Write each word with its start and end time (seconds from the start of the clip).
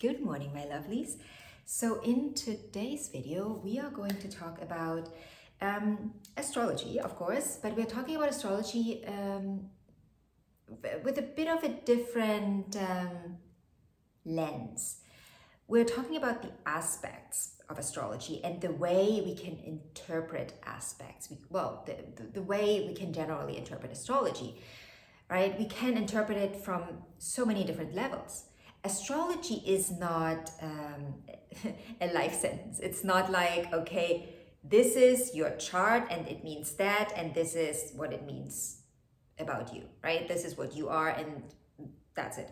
Good 0.00 0.22
morning, 0.22 0.50
my 0.54 0.62
lovelies. 0.62 1.18
So, 1.66 2.00
in 2.00 2.32
today's 2.32 3.10
video, 3.10 3.60
we 3.62 3.78
are 3.78 3.90
going 3.90 4.16
to 4.16 4.28
talk 4.30 4.62
about 4.62 5.10
um, 5.60 6.14
astrology, 6.38 6.98
of 6.98 7.16
course, 7.16 7.58
but 7.62 7.76
we're 7.76 7.84
talking 7.84 8.16
about 8.16 8.30
astrology 8.30 9.04
um, 9.06 9.68
with 11.04 11.18
a 11.18 11.22
bit 11.36 11.48
of 11.48 11.62
a 11.64 11.68
different 11.68 12.76
um, 12.76 13.36
lens. 14.24 15.02
We're 15.68 15.84
talking 15.84 16.16
about 16.16 16.40
the 16.40 16.52
aspects 16.64 17.56
of 17.68 17.78
astrology 17.78 18.42
and 18.42 18.58
the 18.58 18.72
way 18.72 19.22
we 19.22 19.34
can 19.34 19.58
interpret 19.58 20.54
aspects. 20.64 21.28
We, 21.28 21.36
well, 21.50 21.84
the, 21.84 21.96
the, 22.16 22.30
the 22.40 22.42
way 22.42 22.86
we 22.88 22.94
can 22.94 23.12
generally 23.12 23.58
interpret 23.58 23.92
astrology, 23.92 24.62
right? 25.28 25.58
We 25.58 25.66
can 25.66 25.98
interpret 25.98 26.38
it 26.38 26.56
from 26.56 26.84
so 27.18 27.44
many 27.44 27.64
different 27.64 27.94
levels 27.94 28.44
astrology 28.84 29.62
is 29.66 29.90
not 29.90 30.50
um, 30.62 31.14
a 32.00 32.12
life 32.12 32.34
sentence. 32.34 32.78
It's 32.80 33.04
not 33.04 33.30
like, 33.30 33.72
okay, 33.72 34.34
this 34.62 34.96
is 34.96 35.34
your 35.34 35.50
chart 35.56 36.04
and 36.10 36.26
it 36.28 36.44
means 36.44 36.72
that, 36.72 37.12
and 37.16 37.34
this 37.34 37.54
is 37.54 37.92
what 37.94 38.12
it 38.12 38.26
means 38.26 38.82
about 39.38 39.74
you, 39.74 39.84
right? 40.02 40.28
This 40.28 40.44
is 40.44 40.56
what 40.56 40.76
you 40.76 40.88
are, 40.88 41.08
and 41.08 41.42
that's 42.14 42.38
it. 42.38 42.50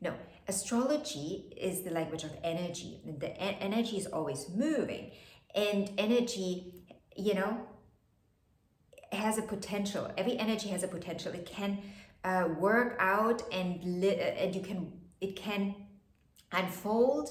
No, 0.00 0.14
astrology 0.48 1.52
is 1.56 1.82
the 1.82 1.90
language 1.90 2.24
of 2.24 2.32
energy. 2.42 3.00
The 3.18 3.30
e- 3.32 3.58
energy 3.60 3.98
is 3.98 4.06
always 4.06 4.48
moving, 4.48 5.10
and 5.54 5.90
energy, 5.98 6.72
you 7.16 7.34
know, 7.34 7.66
has 9.12 9.36
a 9.36 9.42
potential. 9.42 10.10
Every 10.16 10.38
energy 10.38 10.68
has 10.70 10.82
a 10.82 10.88
potential. 10.88 11.32
It 11.32 11.44
can 11.44 11.82
uh, 12.24 12.48
work 12.58 12.96
out, 12.98 13.42
and 13.52 14.00
li- 14.00 14.18
and 14.18 14.54
you 14.54 14.62
can 14.62 14.92
it 15.20 15.36
can 15.36 15.74
unfold 16.52 17.30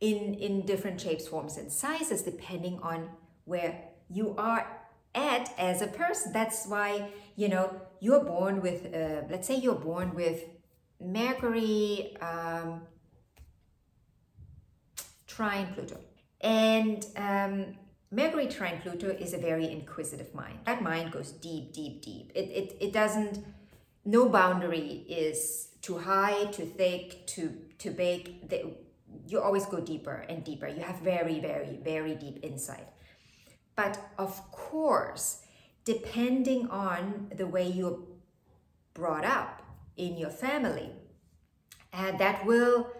in, 0.00 0.34
in 0.34 0.66
different 0.66 1.00
shapes, 1.00 1.28
forms, 1.28 1.56
and 1.56 1.70
sizes 1.70 2.22
depending 2.22 2.78
on 2.82 3.10
where 3.44 3.82
you 4.08 4.34
are 4.36 4.66
at 5.14 5.52
as 5.58 5.82
a 5.82 5.86
person. 5.86 6.32
That's 6.32 6.66
why, 6.66 7.10
you 7.36 7.48
know, 7.48 7.80
you're 8.00 8.24
born 8.24 8.60
with, 8.60 8.94
uh, 8.94 9.22
let's 9.28 9.46
say 9.46 9.56
you're 9.56 9.74
born 9.74 10.14
with 10.14 10.44
Mercury 11.00 12.16
um, 12.20 12.82
trine 15.26 15.72
Pluto. 15.74 15.98
And 16.40 17.04
um, 17.16 17.76
Mercury 18.10 18.46
trine 18.46 18.80
Pluto 18.80 19.08
is 19.08 19.34
a 19.34 19.38
very 19.38 19.70
inquisitive 19.70 20.34
mind. 20.34 20.60
That 20.64 20.82
mind 20.82 21.12
goes 21.12 21.32
deep, 21.32 21.72
deep, 21.72 22.02
deep. 22.02 22.32
It, 22.34 22.48
it, 22.50 22.76
it 22.80 22.92
doesn't, 22.92 23.44
no 24.04 24.28
boundary 24.28 25.04
is 25.08 25.69
too 25.82 25.98
high, 25.98 26.46
too 26.46 26.66
thick, 26.66 27.26
too 27.26 27.56
too 27.78 27.90
big. 27.90 28.48
They, 28.48 28.64
you 29.26 29.40
always 29.40 29.66
go 29.66 29.80
deeper 29.80 30.24
and 30.28 30.44
deeper. 30.44 30.68
You 30.68 30.82
have 30.82 31.00
very, 31.00 31.40
very, 31.40 31.78
very 31.82 32.14
deep 32.14 32.38
insight. 32.42 32.86
But 33.76 33.98
of 34.18 34.50
course, 34.52 35.42
depending 35.84 36.68
on 36.68 37.30
the 37.34 37.46
way 37.46 37.66
you're 37.66 37.98
brought 38.94 39.24
up 39.24 39.62
in 39.96 40.16
your 40.16 40.30
family, 40.30 40.90
uh, 41.92 42.12
that 42.18 42.44
will 42.44 42.90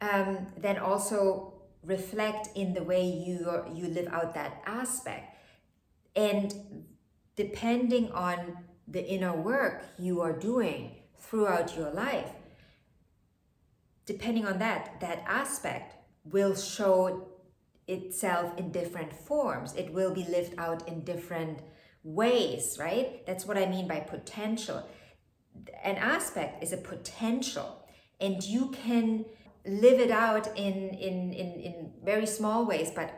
um, 0.00 0.46
then 0.56 0.78
also 0.78 1.54
reflect 1.82 2.48
in 2.56 2.74
the 2.74 2.82
way 2.82 3.04
you 3.04 3.64
you 3.74 3.88
live 3.88 4.08
out 4.12 4.34
that 4.34 4.62
aspect. 4.66 5.36
And 6.16 6.54
depending 7.36 8.10
on 8.12 8.58
the 8.88 9.06
inner 9.06 9.34
work 9.34 9.84
you 9.98 10.20
are 10.20 10.32
doing 10.32 10.96
throughout 11.18 11.76
your 11.76 11.90
life, 11.90 12.30
depending 14.10 14.44
on 14.44 14.58
that, 14.58 15.00
that 15.00 15.22
aspect 15.28 15.94
will 16.24 16.56
show 16.56 17.28
itself 17.86 18.58
in 18.58 18.72
different 18.72 19.12
forms. 19.12 19.72
It 19.76 19.92
will 19.92 20.12
be 20.12 20.24
lived 20.24 20.54
out 20.58 20.88
in 20.88 21.04
different 21.04 21.60
ways, 22.02 22.76
right? 22.80 23.24
That's 23.24 23.46
what 23.46 23.56
I 23.56 23.66
mean 23.66 23.86
by 23.86 24.00
potential. 24.00 24.78
An 25.84 25.96
aspect 25.96 26.60
is 26.64 26.72
a 26.72 26.76
potential, 26.76 27.84
and 28.20 28.42
you 28.42 28.70
can 28.70 29.26
live 29.64 30.00
it 30.00 30.10
out 30.10 30.46
in, 30.58 30.88
in, 31.08 31.32
in, 31.32 31.60
in 31.60 31.92
very 32.02 32.26
small 32.26 32.66
ways, 32.66 32.90
but 32.92 33.10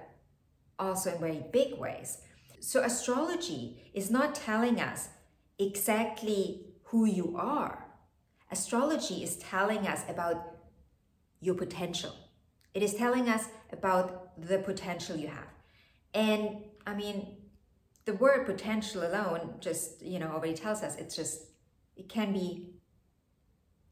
also 0.79 1.15
in 1.15 1.21
very 1.21 1.43
big 1.53 1.79
ways. 1.79 2.19
So, 2.61 2.83
astrology 2.83 3.91
is 3.95 4.11
not 4.11 4.35
telling 4.35 4.79
us 4.79 5.09
exactly 5.59 6.67
who 6.89 7.07
you 7.07 7.35
are. 7.37 7.87
Astrology 8.51 9.23
is 9.23 9.37
telling 9.37 9.87
us 9.87 10.03
about 10.09 10.53
your 11.43 11.55
potential. 11.55 12.15
It 12.73 12.83
is 12.83 12.95
telling 12.95 13.29
us 13.29 13.45
about 13.71 14.41
the 14.41 14.59
potential 14.59 15.17
you 15.17 15.29
have. 15.29 15.49
And 16.15 16.65
I 16.87 16.95
mean, 16.95 17.37
the 18.05 18.15
word 18.15 18.47
potential 18.47 19.03
alone 19.03 19.57
just, 19.61 20.01
you 20.01 20.19
know, 20.19 20.29
already 20.29 20.55
tells 20.55 20.83
us 20.83 20.97
it's 20.97 21.15
just, 21.15 21.43
it 21.97 22.09
can 22.09 22.33
be, 22.33 22.71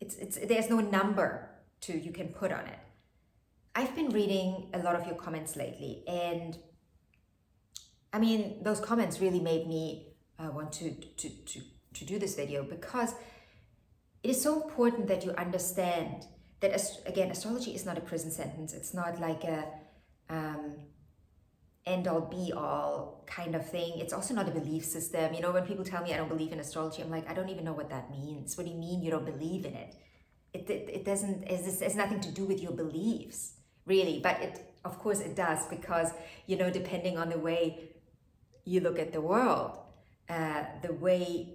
it's, 0.01 0.17
it's, 0.17 0.39
there's 0.39 0.71
no 0.71 0.81
number 0.81 1.51
to, 1.83 1.99
you 1.99 2.13
can 2.13 2.29
put 2.29 2.53
on 2.53 2.67
it. 2.67 2.79
I've 3.75 3.95
been 3.95 4.09
reading 4.09 4.71
a 4.73 4.79
lot 4.79 4.97
of 4.97 5.07
your 5.07 5.15
comments 5.15 5.55
lately, 5.57 6.03
and 6.09 6.59
I 8.13 8.19
mean, 8.19 8.63
those 8.63 8.81
comments 8.81 9.21
really 9.21 9.41
made 9.41 9.69
me 9.69 10.09
uh, 10.39 10.51
want 10.51 10.73
to, 10.73 10.91
to, 10.91 11.29
to, 11.29 11.61
to 11.95 12.05
do 12.05 12.19
this 12.19 12.35
video 12.35 12.65
because 12.65 13.15
it 14.23 14.31
is 14.31 14.43
so 14.43 14.63
important 14.63 15.07
that 15.07 15.25
you 15.25 15.31
understand 15.33 16.27
that 16.61 16.81
again 17.07 17.31
astrology 17.31 17.73
is 17.75 17.85
not 17.85 17.99
a 17.99 18.01
prison 18.01 18.31
sentence. 18.31 18.73
It's 18.73 18.95
not 18.95 19.21
like 19.21 19.45
a 19.45 19.67
um, 20.29 20.77
end 21.87 22.07
all 22.07 22.21
be 22.21 22.53
all 22.55 23.25
kind 23.27 23.55
of 23.55 23.69
thing. 23.69 23.95
It's 23.97 24.13
also 24.13 24.35
not 24.35 24.49
a 24.49 24.51
belief 24.51 24.85
system. 24.85 25.35
You 25.35 25.41
know 25.41 25.53
when 25.53 25.65
people 25.65 25.85
tell 25.85 26.03
me 26.03 26.13
i 26.13 26.17
don't 26.17 26.29
believe 26.29 26.53
in 26.53 26.61
astrology 26.61 27.03
i'm 27.03 27.11
like 27.11 27.29
i 27.29 27.35
don't 27.35 27.49
even 27.49 27.65
know 27.65 27.73
what 27.73 27.91
that 27.91 28.11
means. 28.11 28.57
What 28.57 28.67
do 28.67 28.73
you 28.73 28.79
mean 28.79 29.03
you 29.03 29.11
don't 29.11 29.27
believe 29.27 29.65
in 29.65 29.75
it? 29.75 29.95
It, 30.53 30.69
it, 30.69 30.91
it 30.93 31.05
doesn't 31.05 31.45
it 31.45 31.61
has 31.81 31.97
nothing 31.97 32.21
to 32.21 32.31
do 32.31 32.45
with 32.45 32.61
your 32.61 32.73
beliefs 32.73 33.55
really. 33.87 34.21
But 34.23 34.41
it 34.41 34.67
of 34.85 34.99
course 34.99 35.21
it 35.21 35.35
does 35.37 35.67
because 35.67 36.11
you 36.47 36.57
know 36.57 36.71
depending 36.71 37.19
on 37.19 37.29
the 37.29 37.39
way 37.39 37.91
you 38.65 38.81
look 38.81 38.99
at 38.99 39.13
the 39.13 39.21
world 39.21 39.79
uh, 40.29 40.65
the 40.83 40.93
way 40.93 41.55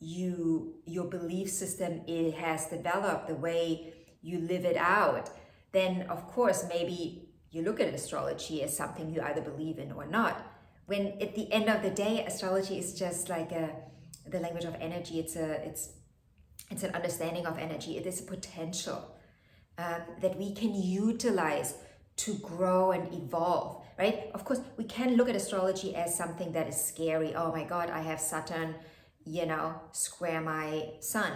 you 0.00 0.74
your 0.84 1.04
belief 1.04 1.48
system 1.50 2.02
it 2.06 2.34
has 2.34 2.66
developed 2.66 3.28
the 3.28 3.34
way 3.34 3.94
you 4.26 4.38
live 4.40 4.64
it 4.64 4.76
out, 4.76 5.30
then 5.72 6.02
of 6.14 6.26
course 6.26 6.64
maybe 6.68 7.28
you 7.52 7.62
look 7.62 7.78
at 7.80 7.94
astrology 7.94 8.62
as 8.64 8.76
something 8.76 9.08
you 9.08 9.20
either 9.22 9.40
believe 9.40 9.78
in 9.78 9.92
or 9.92 10.06
not. 10.06 10.34
When 10.86 11.02
at 11.20 11.34
the 11.34 11.50
end 11.52 11.68
of 11.68 11.82
the 11.82 11.90
day, 11.90 12.24
astrology 12.26 12.76
is 12.78 12.94
just 12.94 13.28
like 13.28 13.52
a 13.52 13.70
the 14.28 14.40
language 14.40 14.64
of 14.64 14.74
energy. 14.80 15.20
It's 15.20 15.36
a 15.36 15.48
it's 15.68 15.90
it's 16.70 16.82
an 16.82 16.92
understanding 16.94 17.46
of 17.46 17.58
energy. 17.58 17.96
It 17.96 18.06
is 18.06 18.20
a 18.20 18.24
potential 18.24 19.00
um, 19.78 20.02
that 20.20 20.36
we 20.36 20.52
can 20.52 20.74
utilize 20.74 21.74
to 22.24 22.34
grow 22.34 22.90
and 22.90 23.12
evolve. 23.14 23.84
Right? 23.98 24.30
Of 24.34 24.44
course, 24.44 24.60
we 24.76 24.84
can 24.84 25.16
look 25.16 25.28
at 25.28 25.36
astrology 25.36 25.94
as 25.94 26.16
something 26.16 26.52
that 26.52 26.68
is 26.68 26.78
scary. 26.90 27.34
Oh 27.34 27.50
my 27.52 27.64
God, 27.64 27.88
I 27.90 28.00
have 28.00 28.20
Saturn, 28.20 28.74
you 29.24 29.46
know, 29.46 29.80
square 29.92 30.40
my 30.40 30.90
sun 31.00 31.32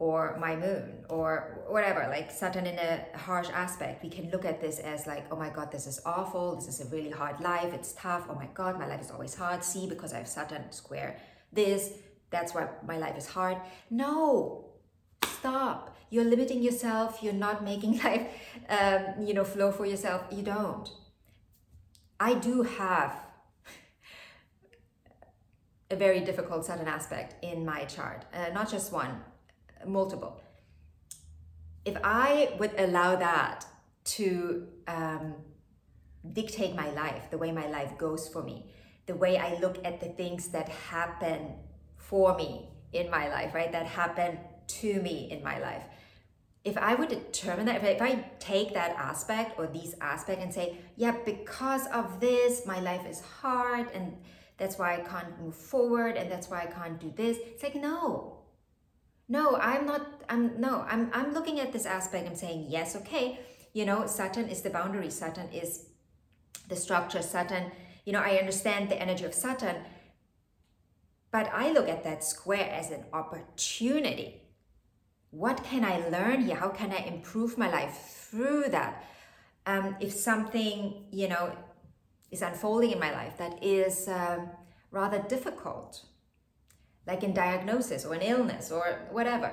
or 0.00 0.36
my 0.40 0.56
moon 0.56 1.04
or 1.10 1.62
whatever 1.68 2.06
like 2.08 2.30
saturn 2.30 2.66
in 2.66 2.78
a 2.78 3.04
harsh 3.16 3.48
aspect. 3.52 4.02
We 4.02 4.08
can 4.08 4.30
look 4.30 4.46
at 4.46 4.60
this 4.60 4.78
as 4.78 5.06
like 5.06 5.26
oh 5.30 5.36
my 5.36 5.50
god 5.50 5.70
this 5.70 5.86
is 5.86 6.00
awful. 6.06 6.56
This 6.56 6.68
is 6.68 6.80
a 6.80 6.86
really 6.86 7.10
hard 7.10 7.38
life. 7.40 7.72
It's 7.74 7.92
tough. 7.92 8.24
Oh 8.28 8.34
my 8.34 8.48
god 8.54 8.78
my 8.78 8.86
life 8.86 9.02
is 9.02 9.10
always 9.10 9.34
hard. 9.34 9.62
See 9.62 9.86
because 9.86 10.14
i 10.14 10.16
have 10.16 10.26
saturn 10.26 10.72
square 10.72 11.18
this 11.52 11.92
that's 12.30 12.54
why 12.54 12.68
my 12.86 12.96
life 12.96 13.16
is 13.18 13.28
hard. 13.28 13.58
No 13.90 14.70
stop. 15.24 15.96
You're 16.08 16.24
limiting 16.24 16.62
yourself. 16.62 17.22
You're 17.22 17.34
not 17.34 17.62
making 17.62 17.98
life 18.04 18.26
um, 18.70 19.26
you 19.26 19.34
know 19.34 19.44
flow 19.44 19.70
for 19.70 19.84
yourself. 19.84 20.22
You 20.32 20.42
don't. 20.42 20.90
I 22.18 22.34
do 22.34 22.62
have 22.62 23.14
a 25.90 25.96
very 25.96 26.20
difficult 26.20 26.64
Saturn 26.64 26.88
aspect 26.88 27.44
in 27.44 27.66
my 27.66 27.84
chart. 27.84 28.24
Uh, 28.32 28.48
not 28.54 28.70
just 28.70 28.92
one, 28.92 29.20
multiple. 29.86 30.40
If 31.84 31.96
I 32.04 32.54
would 32.58 32.78
allow 32.78 33.16
that 33.16 33.66
to 34.04 34.66
um, 34.86 35.34
dictate 36.32 36.74
my 36.74 36.90
life, 36.90 37.30
the 37.30 37.38
way 37.38 37.52
my 37.52 37.68
life 37.68 37.96
goes 37.96 38.28
for 38.28 38.42
me, 38.42 38.70
the 39.06 39.14
way 39.14 39.38
I 39.38 39.58
look 39.58 39.78
at 39.84 40.00
the 40.00 40.08
things 40.08 40.48
that 40.48 40.68
happen 40.68 41.54
for 41.96 42.36
me 42.36 42.68
in 42.92 43.10
my 43.10 43.28
life, 43.28 43.54
right? 43.54 43.72
That 43.72 43.86
happen 43.86 44.38
to 44.66 45.02
me 45.02 45.28
in 45.30 45.42
my 45.42 45.58
life. 45.58 45.82
If 46.62 46.76
I 46.76 46.94
would 46.94 47.08
determine 47.08 47.66
that, 47.66 47.82
if 47.82 48.02
I 48.02 48.26
take 48.38 48.74
that 48.74 48.90
aspect 48.96 49.58
or 49.58 49.66
these 49.66 49.94
aspect 50.00 50.42
and 50.42 50.52
say, 50.52 50.76
yeah, 50.96 51.16
because 51.24 51.86
of 51.86 52.20
this, 52.20 52.66
my 52.66 52.80
life 52.80 53.06
is 53.08 53.20
hard 53.20 53.88
and 53.94 54.16
that's 54.58 54.78
why 54.78 54.96
I 54.96 55.00
can't 55.00 55.40
move 55.40 55.54
forward 55.54 56.16
and 56.16 56.30
that's 56.30 56.50
why 56.50 56.62
I 56.62 56.66
can't 56.66 57.00
do 57.00 57.10
this. 57.16 57.38
It's 57.38 57.62
like, 57.62 57.76
no, 57.76 58.39
no 59.30 59.56
i'm 59.56 59.86
not 59.86 60.22
i'm 60.28 60.60
no 60.60 60.84
i'm 60.90 61.10
i'm 61.14 61.32
looking 61.32 61.58
at 61.58 61.72
this 61.72 61.86
aspect 61.86 62.28
i'm 62.28 62.36
saying 62.36 62.66
yes 62.68 62.94
okay 62.94 63.38
you 63.72 63.84
know, 63.84 64.06
Saturn 64.06 64.48
is 64.48 64.62
the 64.62 64.70
boundary, 64.70 65.10
Saturn 65.10 65.48
is 65.52 65.86
the 66.68 66.76
structure, 66.76 67.22
Saturn, 67.22 67.70
you 68.04 68.12
know, 68.12 68.20
I 68.20 68.36
understand 68.36 68.88
the 68.88 69.00
energy 69.00 69.24
of 69.24 69.34
Saturn, 69.34 69.76
but 71.30 71.48
I 71.52 71.70
look 71.70 71.88
at 71.88 72.02
that 72.04 72.24
square 72.24 72.68
as 72.70 72.90
an 72.90 73.04
opportunity. 73.12 74.42
What 75.30 75.62
can 75.62 75.84
I 75.84 76.08
learn 76.08 76.42
here? 76.42 76.56
How 76.56 76.70
can 76.70 76.90
I 76.90 77.04
improve 77.04 77.56
my 77.56 77.70
life 77.70 78.26
through 78.30 78.64
that? 78.70 79.04
Um, 79.66 79.96
if 80.00 80.12
something, 80.12 81.04
you 81.12 81.28
know, 81.28 81.56
is 82.32 82.42
unfolding 82.42 82.90
in 82.90 82.98
my 82.98 83.12
life 83.12 83.38
that 83.38 83.62
is 83.62 84.08
um, 84.08 84.48
rather 84.90 85.22
difficult, 85.28 86.04
like 87.10 87.24
in 87.24 87.34
diagnosis 87.34 88.04
or 88.06 88.14
an 88.14 88.22
illness 88.22 88.70
or 88.70 88.84
whatever. 89.10 89.50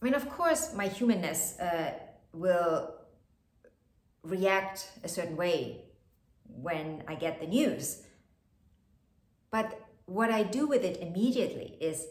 I 0.00 0.04
mean, 0.04 0.14
of 0.14 0.30
course, 0.30 0.72
my 0.72 0.86
humanness 0.86 1.58
uh, 1.58 1.92
will 2.32 2.94
react 4.22 4.92
a 5.02 5.08
certain 5.08 5.36
way 5.36 5.86
when 6.46 7.02
I 7.08 7.16
get 7.16 7.40
the 7.40 7.48
news. 7.48 8.02
But 9.50 9.80
what 10.06 10.30
I 10.30 10.44
do 10.44 10.68
with 10.68 10.84
it 10.84 10.98
immediately 11.00 11.76
is 11.80 12.06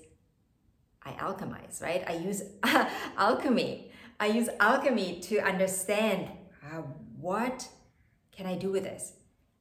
I 1.01 1.11
alchemize, 1.11 1.81
right? 1.81 2.03
I 2.05 2.15
use 2.15 2.41
alchemy. 3.17 3.91
I 4.19 4.25
use 4.25 4.49
alchemy 4.59 5.21
to 5.29 5.39
understand 5.39 6.27
uh, 6.61 6.81
what 7.21 7.69
can 8.33 8.47
I 8.47 8.55
do 8.55 8.69
with 8.69 8.83
this? 8.83 9.13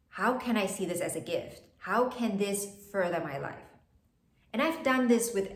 How 0.08 0.36
can 0.36 0.56
I 0.56 0.66
see 0.66 0.84
this 0.84 1.00
as 1.00 1.14
a 1.14 1.20
gift? 1.20 1.62
How 1.78 2.08
can 2.08 2.38
this 2.38 2.66
further 2.90 3.20
my 3.20 3.38
life? 3.38 3.75
And 4.56 4.62
I've 4.62 4.82
done 4.82 5.06
this 5.06 5.34
with, 5.34 5.52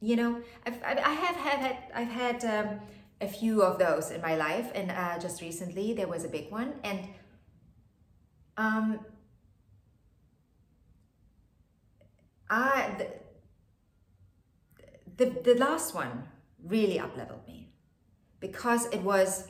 you 0.00 0.14
know, 0.14 0.40
I've, 0.64 0.80
I 0.84 1.10
have 1.10 1.34
had, 1.34 1.76
I've 1.92 2.12
had 2.12 2.44
um, 2.44 2.80
a 3.20 3.26
few 3.26 3.60
of 3.60 3.80
those 3.80 4.12
in 4.12 4.20
my 4.20 4.36
life. 4.36 4.70
And 4.72 4.92
uh, 4.92 5.18
just 5.18 5.42
recently 5.42 5.94
there 5.94 6.06
was 6.06 6.24
a 6.24 6.28
big 6.28 6.48
one. 6.48 6.74
And 6.84 7.08
um, 8.56 9.00
I, 12.48 12.94
the, 12.98 13.08
the, 15.16 15.40
the 15.40 15.54
last 15.58 15.92
one 15.92 16.22
really 16.62 16.98
upleveled 16.98 17.44
me 17.48 17.72
because 18.38 18.86
it 18.92 19.02
was, 19.02 19.48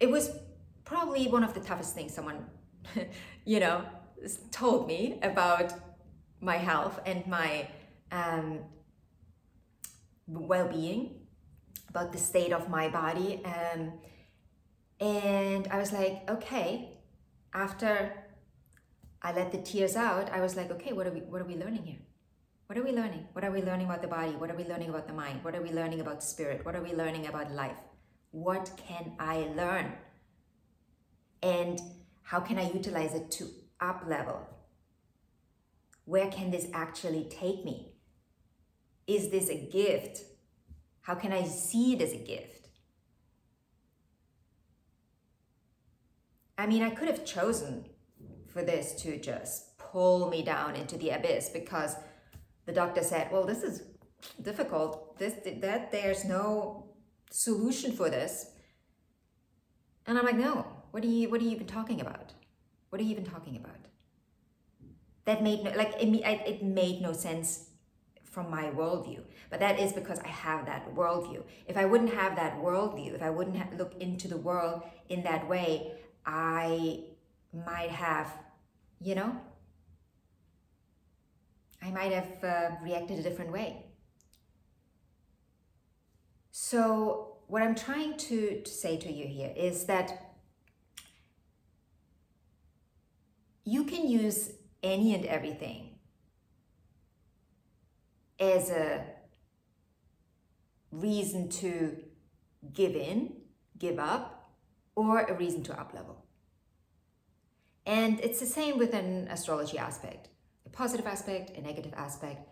it 0.00 0.10
was 0.10 0.32
probably 0.84 1.28
one 1.28 1.42
of 1.42 1.54
the 1.54 1.60
toughest 1.60 1.94
things 1.94 2.12
someone, 2.12 2.44
you 3.46 3.58
know, 3.58 3.86
told 4.50 4.86
me 4.86 5.18
about 5.22 5.72
my 6.42 6.56
health 6.56 7.00
and 7.06 7.26
my 7.26 7.68
um, 8.10 8.58
well-being, 10.26 11.14
about 11.88 12.12
the 12.12 12.18
state 12.18 12.52
of 12.52 12.68
my 12.68 12.88
body. 12.88 13.40
Um, 13.44 13.92
and 15.00 15.68
I 15.68 15.78
was 15.78 15.92
like, 15.92 16.28
okay, 16.28 16.98
after 17.54 18.12
I 19.22 19.32
let 19.32 19.52
the 19.52 19.58
tears 19.58 19.94
out, 19.94 20.30
I 20.30 20.40
was 20.40 20.56
like, 20.56 20.70
okay, 20.72 20.92
what 20.92 21.06
are 21.06 21.12
we, 21.12 21.20
what 21.20 21.40
are 21.40 21.44
we 21.44 21.56
learning 21.56 21.84
here? 21.84 21.98
What 22.66 22.78
are 22.78 22.82
we 22.82 22.92
learning? 22.92 23.26
What 23.34 23.44
are 23.44 23.50
we 23.50 23.62
learning 23.62 23.86
about 23.86 24.02
the 24.02 24.08
body? 24.08 24.32
What 24.32 24.50
are 24.50 24.56
we 24.56 24.64
learning 24.64 24.88
about 24.88 25.06
the 25.06 25.12
mind? 25.12 25.44
What 25.44 25.54
are 25.54 25.62
we 25.62 25.70
learning 25.70 26.00
about 26.00 26.20
the 26.20 26.26
spirit? 26.26 26.64
What 26.64 26.74
are 26.74 26.82
we 26.82 26.94
learning 26.94 27.26
about 27.26 27.52
life? 27.52 27.76
What 28.30 28.70
can 28.76 29.12
I 29.18 29.48
learn? 29.54 29.92
And 31.42 31.80
how 32.22 32.40
can 32.40 32.58
I 32.58 32.70
utilize 32.70 33.14
it 33.14 33.30
to 33.32 33.48
up 33.80 34.04
level? 34.08 34.40
Where 36.04 36.30
can 36.30 36.50
this 36.50 36.66
actually 36.72 37.28
take 37.30 37.64
me? 37.64 37.94
Is 39.06 39.30
this 39.30 39.48
a 39.48 39.68
gift? 39.70 40.24
How 41.02 41.14
can 41.14 41.32
I 41.32 41.44
see 41.44 41.94
it 41.94 42.02
as 42.02 42.12
a 42.12 42.18
gift? 42.18 42.68
I 46.58 46.66
mean, 46.66 46.82
I 46.82 46.90
could 46.90 47.08
have 47.08 47.24
chosen 47.24 47.86
for 48.48 48.62
this 48.62 48.94
to 49.02 49.18
just 49.18 49.78
pull 49.78 50.28
me 50.28 50.42
down 50.42 50.76
into 50.76 50.96
the 50.96 51.10
abyss 51.10 51.48
because 51.48 51.96
the 52.66 52.72
doctor 52.72 53.02
said, 53.02 53.32
well, 53.32 53.44
this 53.44 53.62
is 53.62 53.82
difficult. 54.40 55.18
This, 55.18 55.34
that, 55.60 55.90
there's 55.90 56.24
no 56.24 56.92
solution 57.30 57.92
for 57.92 58.10
this. 58.10 58.46
And 60.06 60.18
I'm 60.18 60.24
like, 60.24 60.36
no, 60.36 60.66
what 60.90 61.02
are 61.02 61.08
you, 61.08 61.28
what 61.30 61.40
are 61.40 61.44
you 61.44 61.50
even 61.50 61.66
talking 61.66 62.00
about? 62.00 62.32
What 62.90 63.00
are 63.00 63.04
you 63.04 63.10
even 63.10 63.24
talking 63.24 63.56
about? 63.56 63.88
That 65.24 65.42
made 65.42 65.62
no, 65.62 65.70
like, 65.72 65.94
it, 66.00 66.08
it 66.24 66.62
made 66.62 67.00
no 67.00 67.12
sense 67.12 67.68
from 68.24 68.50
my 68.50 68.64
worldview. 68.70 69.20
But 69.50 69.60
that 69.60 69.78
is 69.78 69.92
because 69.92 70.18
I 70.20 70.28
have 70.28 70.64
that 70.66 70.94
worldview. 70.94 71.42
If 71.68 71.76
I 71.76 71.84
wouldn't 71.84 72.14
have 72.14 72.34
that 72.36 72.56
worldview, 72.58 73.14
if 73.14 73.22
I 73.22 73.30
wouldn't 73.30 73.56
have, 73.56 73.74
look 73.78 73.94
into 74.00 74.26
the 74.26 74.38
world 74.38 74.82
in 75.10 75.22
that 75.24 75.46
way, 75.46 75.92
I 76.24 77.04
might 77.52 77.90
have, 77.90 78.32
you 79.00 79.14
know, 79.14 79.36
I 81.82 81.90
might 81.90 82.12
have 82.12 82.44
uh, 82.44 82.76
reacted 82.82 83.18
a 83.18 83.22
different 83.22 83.52
way. 83.52 83.84
So, 86.52 87.36
what 87.48 87.60
I'm 87.60 87.74
trying 87.74 88.16
to, 88.16 88.62
to 88.62 88.70
say 88.70 88.96
to 88.96 89.12
you 89.12 89.26
here 89.26 89.52
is 89.54 89.84
that 89.84 90.32
you 93.64 93.84
can 93.84 94.08
use 94.08 94.52
any 94.82 95.14
and 95.14 95.24
everything 95.26 95.90
as 98.40 98.70
a 98.70 99.04
reason 100.90 101.48
to 101.48 101.96
give 102.72 102.94
in, 102.94 103.34
give 103.78 103.98
up, 103.98 104.50
or 104.94 105.22
a 105.22 105.34
reason 105.34 105.62
to 105.64 105.80
up 105.80 105.94
level. 105.94 106.24
And 107.86 108.20
it's 108.20 108.40
the 108.40 108.46
same 108.46 108.78
with 108.78 108.94
an 108.94 109.28
astrology 109.28 109.78
aspect, 109.78 110.28
a 110.66 110.70
positive 110.70 111.06
aspect, 111.06 111.56
a 111.56 111.60
negative 111.60 111.92
aspect. 111.96 112.48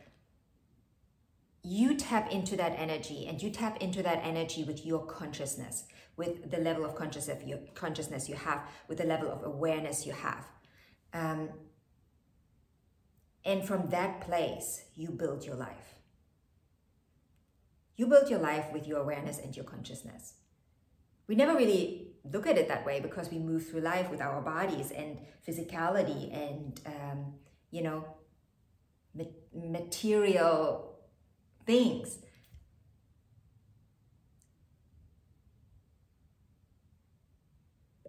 You 1.62 1.96
tap 1.96 2.32
into 2.32 2.56
that 2.56 2.72
energy 2.76 3.26
and 3.28 3.40
you 3.40 3.50
tap 3.50 3.82
into 3.82 4.02
that 4.02 4.20
energy 4.24 4.64
with 4.64 4.84
your 4.86 5.04
consciousness, 5.06 5.84
with 6.16 6.50
the 6.50 6.56
level 6.56 6.84
of 6.84 6.94
consciousness 6.94 8.28
you, 8.28 8.34
have, 8.36 8.62
with 8.88 8.98
the 8.98 9.04
level 9.04 9.30
of 9.30 9.44
awareness 9.44 10.06
you 10.06 10.12
have. 10.12 10.46
Um, 11.12 11.50
and 13.44 13.66
from 13.66 13.88
that 13.90 14.20
place, 14.20 14.84
you 14.94 15.08
build 15.08 15.44
your 15.44 15.56
life. 15.56 15.94
You 17.96 18.06
build 18.06 18.30
your 18.30 18.38
life 18.38 18.72
with 18.72 18.86
your 18.86 19.00
awareness 19.00 19.38
and 19.38 19.54
your 19.54 19.64
consciousness. 19.64 20.34
We 21.26 21.34
never 21.34 21.54
really 21.54 22.10
look 22.24 22.46
at 22.46 22.58
it 22.58 22.68
that 22.68 22.84
way 22.84 23.00
because 23.00 23.30
we 23.30 23.38
move 23.38 23.68
through 23.68 23.80
life 23.80 24.10
with 24.10 24.20
our 24.20 24.40
bodies 24.40 24.90
and 24.90 25.18
physicality 25.46 26.34
and 26.34 26.80
um, 26.86 27.34
you 27.70 27.82
know 27.82 28.04
ma- 29.14 29.24
material 29.54 30.98
things 31.66 32.18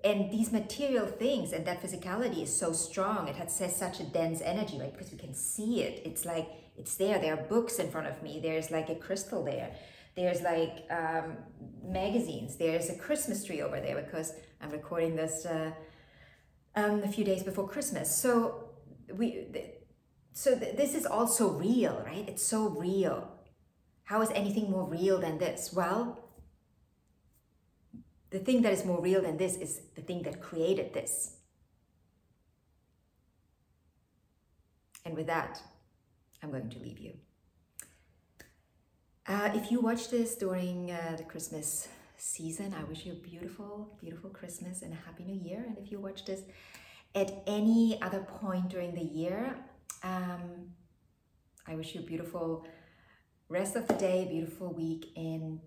and 0.03 0.31
these 0.31 0.51
material 0.51 1.05
things 1.05 1.51
and 1.53 1.65
that 1.65 1.81
physicality 1.81 2.43
is 2.43 2.55
so 2.55 2.72
strong 2.74 3.27
it 3.27 3.36
has 3.36 3.53
such 3.75 4.00
a 4.00 4.03
dense 4.03 4.41
energy 4.41 4.79
right 4.79 4.93
because 4.93 5.12
we 5.12 5.17
can 5.17 5.34
see 5.34 5.81
it 5.81 6.01
it's 6.05 6.25
like 6.25 6.50
it's 6.77 6.96
there 6.96 7.20
there 7.20 7.34
are 7.34 7.43
books 7.43 7.77
in 7.79 7.89
front 7.91 8.08
of 8.08 8.22
me 8.24 8.39
there's 8.41 8.72
like 8.72 8.89
a 8.89 8.96
crystal 8.96 9.43
there 9.43 9.75
there's 10.15 10.41
like 10.41 10.86
um, 10.89 11.38
magazines. 11.84 12.58
There's 12.58 12.89
a 12.89 12.96
Christmas 12.96 13.43
tree 13.46 13.62
over 13.62 13.79
there 13.79 14.01
because 14.01 14.34
I'm 14.62 14.72
recording 14.72 15.15
this 15.15 15.46
uh, 15.46 15.72
um, 16.75 17.01
a 17.03 17.08
few 17.08 17.24
days 17.24 17.43
before 17.43 17.67
Christmas. 17.67 18.13
So 18.13 18.70
we, 19.13 19.46
so 20.34 20.58
th 20.58 20.75
this 20.75 20.96
is 20.96 21.05
also 21.05 21.51
real, 21.51 22.01
right? 22.05 22.25
It's 22.27 22.43
so 22.43 22.70
real. 22.70 23.17
How 24.03 24.22
is 24.22 24.29
anything 24.31 24.70
more 24.70 24.88
real 24.88 25.17
than 25.20 25.38
this? 25.38 25.72
Well, 25.74 26.01
the 28.31 28.39
thing 28.39 28.61
that 28.63 28.73
is 28.73 28.85
more 28.85 29.01
real 29.01 29.21
than 29.21 29.38
this 29.38 29.55
is 29.57 29.81
the 29.95 30.01
thing 30.01 30.23
that 30.23 30.41
created 30.41 30.93
this. 30.93 31.35
And 35.05 35.15
with 35.15 35.27
that, 35.27 35.61
I'm 36.41 36.50
going 36.50 36.69
to 36.69 36.79
leave 36.79 37.00
you. 37.00 37.13
Uh, 39.27 39.51
if 39.53 39.71
you 39.71 39.79
watch 39.79 40.09
this 40.09 40.35
during 40.35 40.91
uh, 40.91 41.15
the 41.17 41.23
Christmas 41.23 41.88
season, 42.17 42.73
I 42.79 42.83
wish 42.85 43.05
you 43.05 43.13
a 43.13 43.15
beautiful, 43.15 43.97
beautiful 44.00 44.29
Christmas 44.29 44.81
and 44.81 44.93
a 44.93 44.95
happy 44.95 45.23
new 45.23 45.39
year. 45.39 45.63
And 45.67 45.77
if 45.77 45.91
you 45.91 46.00
watch 46.00 46.25
this 46.25 46.41
at 47.13 47.43
any 47.45 48.01
other 48.01 48.21
point 48.21 48.69
during 48.69 48.95
the 48.95 49.03
year, 49.03 49.55
um, 50.03 50.71
I 51.67 51.75
wish 51.75 51.93
you 51.93 52.01
a 52.01 52.03
beautiful 52.03 52.65
rest 53.50 53.75
of 53.75 53.88
the 53.88 53.93
day, 53.95 54.27
beautiful 54.29 54.73
week. 54.73 55.11
And 55.15 55.59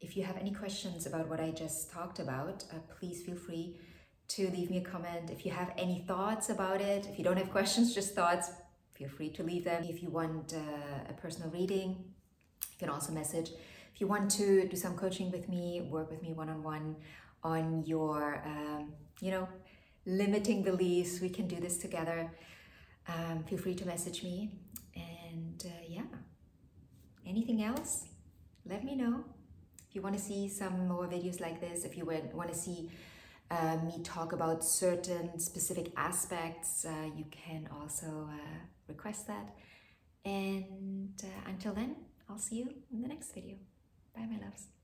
if 0.00 0.16
you 0.16 0.22
have 0.22 0.36
any 0.36 0.52
questions 0.52 1.06
about 1.06 1.28
what 1.28 1.40
I 1.40 1.50
just 1.50 1.90
talked 1.90 2.18
about, 2.18 2.64
uh, 2.72 2.76
please 2.98 3.22
feel 3.22 3.36
free 3.36 3.76
to 4.28 4.48
leave 4.50 4.70
me 4.70 4.78
a 4.78 4.82
comment. 4.82 5.30
If 5.30 5.44
you 5.44 5.52
have 5.52 5.72
any 5.76 6.04
thoughts 6.06 6.50
about 6.50 6.80
it, 6.80 7.06
if 7.10 7.18
you 7.18 7.24
don't 7.24 7.36
have 7.36 7.50
questions, 7.58 7.94
just 7.94 8.14
thoughts, 8.14 8.50
feel 8.94 9.08
free 9.08 9.30
to 9.30 9.42
leave 9.42 9.64
them. 9.64 9.84
If 9.84 10.02
you 10.02 10.10
want 10.10 10.54
uh, 10.54 11.10
a 11.10 11.12
personal 11.14 11.50
reading, 11.50 11.96
you 12.70 12.78
can 12.78 12.88
also 12.88 13.12
message 13.12 13.50
If 13.94 14.00
you 14.00 14.06
want 14.06 14.30
to 14.32 14.68
do 14.68 14.76
some 14.76 14.96
coaching 14.96 15.30
with 15.30 15.48
me, 15.48 15.88
work 15.90 16.10
with 16.10 16.22
me 16.22 16.32
one 16.32 16.48
on 16.48 16.62
one 16.62 16.96
on 17.42 17.84
your, 17.86 18.42
um, 18.44 18.92
you 19.20 19.30
know, 19.30 19.48
limiting 20.06 20.62
beliefs, 20.62 21.20
we 21.20 21.28
can 21.28 21.46
do 21.46 21.56
this 21.60 21.78
together. 21.78 22.30
Um, 23.08 23.44
feel 23.44 23.58
free 23.58 23.74
to 23.74 23.86
message 23.86 24.22
me. 24.22 24.50
And 24.94 25.64
uh, 25.64 25.84
yeah, 25.88 26.02
anything 27.26 27.62
else, 27.62 28.04
let 28.64 28.84
me 28.84 28.94
know. 28.94 29.24
If 29.88 29.94
you 29.94 30.02
want 30.02 30.16
to 30.16 30.22
see 30.22 30.48
some 30.48 30.86
more 30.86 31.06
videos 31.06 31.40
like 31.40 31.60
this, 31.60 31.84
if 31.84 31.96
you 31.96 32.04
want 32.04 32.52
to 32.52 32.58
see 32.58 32.90
uh, 33.50 33.76
me 33.84 34.02
talk 34.02 34.32
about 34.32 34.62
certain 34.62 35.38
specific 35.38 35.92
aspects, 35.96 36.84
uh, 36.84 37.08
you 37.16 37.24
can 37.30 37.68
also 37.80 38.28
uh, 38.30 38.58
request 38.86 39.26
that. 39.28 39.54
And 40.24 41.12
uh, 41.24 41.50
until 41.50 41.72
then, 41.72 41.96
I'll 42.28 42.38
see 42.38 42.56
you 42.56 42.68
in 42.92 43.00
the 43.00 43.08
next 43.08 43.32
video. 43.32 43.56
Bye, 44.14 44.26
my 44.26 44.44
loves. 44.44 44.77